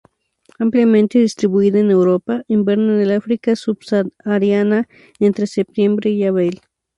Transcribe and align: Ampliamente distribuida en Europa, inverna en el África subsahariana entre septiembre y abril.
Ampliamente 0.57 1.19
distribuida 1.19 1.77
en 1.77 1.91
Europa, 1.91 2.41
inverna 2.47 2.93
en 2.93 3.01
el 3.01 3.11
África 3.11 3.55
subsahariana 3.55 4.89
entre 5.19 5.45
septiembre 5.45 6.09
y 6.09 6.23
abril. 6.23 6.61